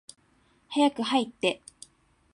[0.71, 1.61] 早く入って。